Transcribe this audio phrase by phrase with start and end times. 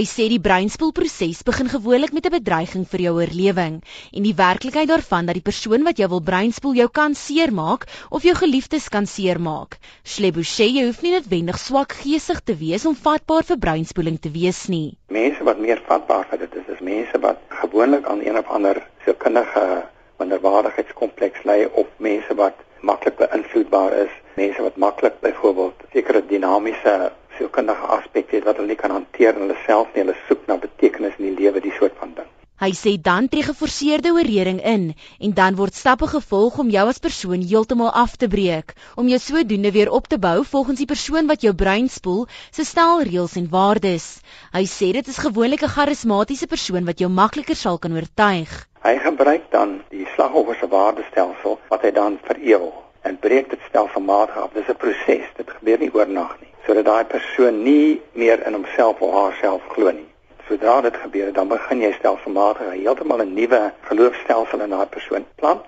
[0.00, 3.74] Hy sê die breinspoelproses begin gewoonlik met 'n bedreiging vir jou oorlewing
[4.16, 8.22] en die werklikheid daarvan dat die persoon wat jou wil breinspoel jou kan seermaak of
[8.22, 9.76] jou geliefdes kan seermaak.
[10.02, 14.62] Slebushe, jy hoef nie noodwendig swak geesig te wees om vatbaar vir breinspoeling te wees
[14.68, 14.96] nie.
[15.12, 18.82] Mense wat meer vatbaar vir dit is, is mense wat gewoonlik aan een of ander
[19.04, 19.84] sielkundige
[20.16, 27.86] minderwaardigheidskompleks ly of mense wat maklik beïnvloedbaar is, mense wat maklik byvoorbeeld sekere dinamiese sielkundige
[27.96, 31.16] aspekte het wat hulle nie kan hanteer in hulle self nie, hulle soek na betekenis
[31.18, 32.28] in die lewe, die soort van ding.
[32.60, 34.82] Hy sê dan tree geforseerde oorreding in
[35.24, 39.16] en dan word stappe gevolg om jou as persoon heeltemal af te breek, om jou
[39.24, 43.38] sodoende weer op te bou volgens die persoon wat jou brein spoel se stel reëls
[43.40, 44.10] en waardes.
[44.52, 48.52] Hy sê dit is gewoonlik 'n charismatiese persoon wat jou makliker sal kan oortuig.
[48.84, 52.72] Hy gebruik dan die slagoffer se waardestelsel wat hy dan verewel
[53.08, 54.52] en breek dit stelselmatig af.
[54.52, 55.26] Dis 'n proses.
[55.36, 56.49] Dit gebeur nie oornag nie.
[56.70, 60.06] Sodat daai persoon nie meer in homself of haarself glo nie.
[60.46, 65.66] Sodra dit gebeur, dan begin jy stelselmatig heeltemal 'n nuwe geloofstelsel in daai persoon plant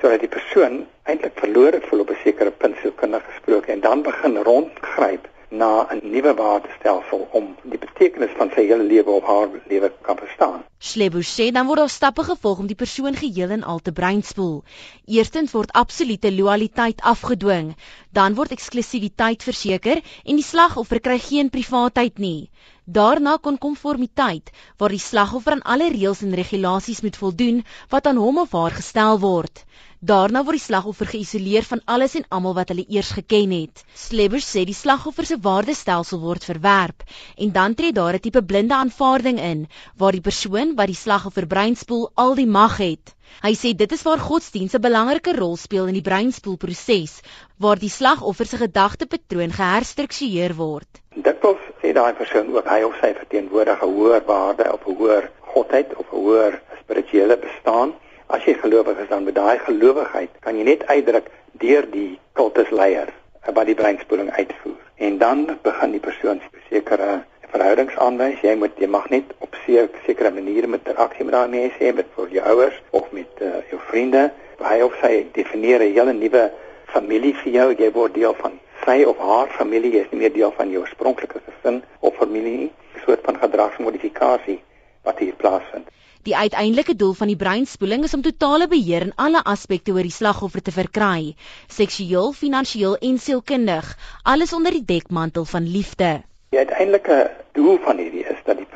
[0.00, 0.74] sodat die persoon
[1.06, 6.00] eintlik verlore voel op 'n sekere punt sielkundig gesproke en dan begin rondgryp na 'n
[6.02, 10.62] nuwe waardestelsel om die betekenis van sy hele lewe op haar lewe kan verstaan.
[10.78, 14.62] Slebo sê dan word daar stappe gevolg om die persoon geheel en al te breinspoel.
[15.06, 17.74] Eerstens word absolute loyaliteit afgedwing,
[18.12, 22.50] dan word eksklusiwiteit verseker en die slagoffer kry geen privaatheid nie.
[22.84, 28.16] Daarna kon konformiteit waar die slagoffer aan alle reëls en regulasies moet voldoen wat aan
[28.16, 29.64] hom of haar gestel word.
[30.00, 33.82] Daarna word die slagoffer geïsoleer van alles en almal wat hulle eers geken het.
[33.92, 37.04] Slebbers sê die slagoffer se waardestelsel word verwerp
[37.36, 39.68] en dan tree daar 'n tipe blinde aanvaarding in
[40.00, 43.14] waar die persoon wat die slagoffer breinspoel al die mag het.
[43.44, 47.20] Hy sê dit is waar godsdienst 'n belangrike rol speel in die breinspoelproses
[47.58, 50.88] waar die slagoffer se gedagtepatroon geherstruktureer word.
[51.14, 55.30] Dikwels sê daai persoon ook hy of sy verteenwoordig 'n hoër waarde of 'n hoër
[55.52, 57.92] godheid of 'n hoër spirituele bestaan
[58.30, 61.30] as jy gelowig is dan met daai gelowigheid kan jy net uitdruk
[61.62, 63.10] deur die kultusleier
[63.54, 64.78] wat die breinspoeling uitvoer.
[64.96, 68.38] En dan begin die persoon sekere verhoudings aanwys.
[68.44, 72.08] Jy moet jy mag net op sekere maniere met interaksie met daai mense hê met
[72.14, 74.28] vir jou ouers of met uh, jou vriende.
[74.60, 76.50] Hy of sy definieer 'n hele nuwe
[76.94, 77.68] familie vir jou.
[77.74, 79.92] Jy word deel van sy of haar familie.
[79.92, 82.56] Jy is nie meer deel van jou oorspronklike gesin of familie.
[82.56, 84.60] Nie 'n soort van gedragsmodifikasie
[85.02, 85.88] wat hier plaasvind.
[86.28, 90.12] Die uiteindelike doel van die breinspoeling is om totale beheer in alle aspekte oor die
[90.12, 91.34] slagoffer te verkry,
[91.72, 96.10] seksueel, finansiëel en sielkundig, alles onder die dekmantel van liefde.
[96.52, 97.22] Die uiteindelike
[97.56, 98.68] doel van hierdie is dat die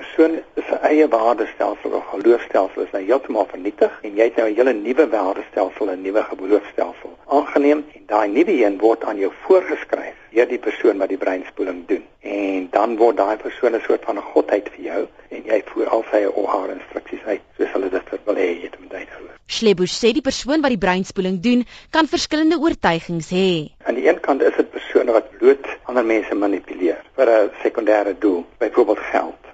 [0.94, 5.06] eie waardestelsel of geloofstelsel is nou heeltemal vernietig en jy het nou 'n hele nuwe
[5.14, 10.58] waardestelsel 'n nuwe geloofstelsel aangeneem en daai nuwe een word aan jou voorgeskryf deur die
[10.58, 12.04] persoon wat die breinspoeling doen.
[12.20, 15.88] En dan word daai persoon 'n soort van 'n godheid vir jou en jy voer
[15.88, 19.34] al sy of haar instruksies uit soos hulle dit wil hê jy moet uitvoer.
[19.46, 23.70] Schlebusch sê die persoon wat die breinspoeling doen, kan verskillende oortuigings hê.
[23.84, 28.18] Aan die een kant is dit persone wat bloot ander mense manipuleer vir 'n sekondêre
[28.18, 29.44] doel, byvoorbeeld geld.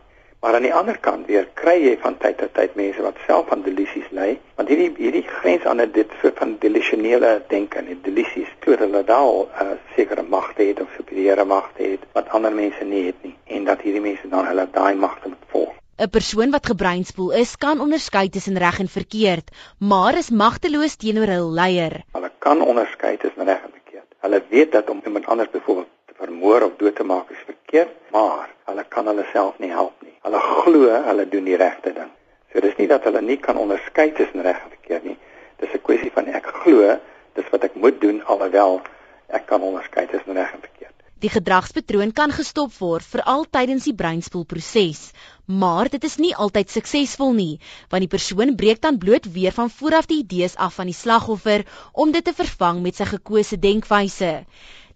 [0.40, 3.50] Maar aan die ander kant weer kry jy van tyd tot tyd mense wat self
[3.52, 8.48] aan delusies ly, want hierdie hierdie grens aan dit soort van delusionele denke en delusies,
[8.64, 12.84] toe hulle daal 'n uh, sekere magte het of superiore magte het wat ander mense
[12.84, 15.74] nie het nie en dat hierdie mense dan hulle daai magte moet volg.
[16.00, 21.32] 'n Persoon wat gebreinspoel is, kan onderskei tussen reg en verkeerd, maar is magteloos teenoor
[21.36, 22.00] hul leier.
[22.16, 24.08] Hulle kan onderskei tussen reg en verkeerd.
[24.24, 27.92] Hulle weet dat om iemand anders byvoorbeeld te vermoor of dood te maak is verkeerd,
[28.10, 30.09] maar hulle kan hulle self nie help nie.
[30.24, 32.10] Hulle glo hulle doen die regte ding.
[32.52, 35.18] So dis nie dat hulle nie kan onderskei tussen reg en verkeerd nie.
[35.60, 36.98] Dis 'n kwessie van ek glo
[37.34, 38.80] dis wat ek moet doen alhoewel
[39.28, 40.96] ek kan onderskei tussen reg en verkeerd.
[41.20, 45.00] Die gedragspatroon kan gestop word veral tydens die breinspoelproses,
[45.46, 47.60] maar dit is nie altyd suksesvol nie,
[47.92, 51.66] want die persoon breek dan bloot weer van vooraf die idees af van die slagoffer
[51.92, 54.32] om dit te vervang met sy gekose denkwyse.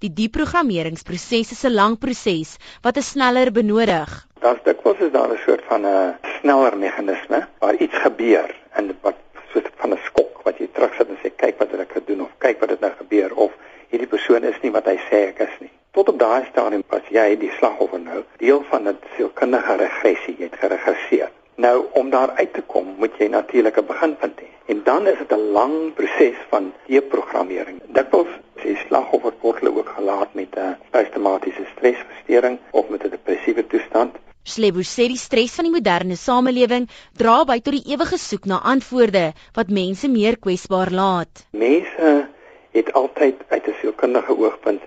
[0.01, 4.11] Die deprogrammeringsproses is 'n lang proses wat 'n sneller benodig.
[4.45, 9.15] Daar's dikwels is daar 'n soort van 'n sneller meganisme waar iets gebeur en wat
[9.53, 12.31] soort van 'n skok wat jy terugsit en sê kyk wat het ek gedoen of
[12.39, 13.53] kyk wat het nou gebeur of
[13.89, 15.71] hierdie persoon is nie wat hy sê ek is nie.
[15.91, 20.45] Tot op daai stadium pas jy die slagoffer nou deel van 'n sielkundige regressie, jy
[20.45, 21.31] het geregresseer.
[21.57, 24.49] Nou om daar uit te kom, moet jy natuurlik 'n beginpunt hê.
[24.67, 27.81] En dan is dit 'n lang proses van deprogrammering.
[27.87, 33.14] Dikwels sê slagoffer word hulle ook gelaat met 'n posttraumatiese stresversteuring of met 'n.
[34.45, 36.85] Slebo sê die stres van die moderne samelewing
[37.21, 41.47] dra by tot die ewige soek na antwoorde wat mense meer kwesbaar laat.
[41.57, 42.11] Mense
[42.77, 44.85] het altyd uit 'n sielkundige oogpunt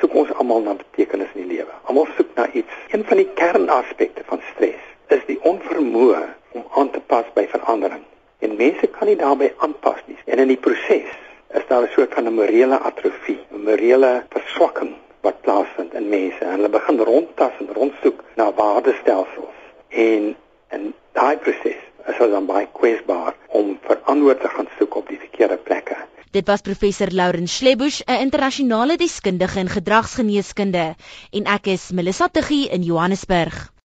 [0.00, 1.72] soek ons almal na betekenis in die lewe.
[1.86, 2.74] Almal soek na iets.
[2.90, 6.22] Een van die kernaspekte van stres die onvermoë
[6.58, 8.04] om aan te pas by verandering.
[8.40, 10.18] En mense kan nie daarbey aanpas nie.
[10.26, 11.10] En in die proses
[11.54, 16.44] is daar 'n soort van 'n morele atrofie, 'n morele verswakking wat plaasvind in mense.
[16.44, 19.58] En hulle begin rondtas en rondsoek na waardestelsels.
[19.88, 20.34] En
[20.76, 25.08] in daai proses is hulle dan baie kwesbaar om vir antwoorde te gaan soek op
[25.08, 25.96] die verkeerde plekke.
[26.30, 30.94] Dit was professor Lauren Schlebusch, 'n internasionale deskundige in gedragsgeneeskunde,
[31.32, 33.77] en ek is Melissa Tuggie in Johannesburg.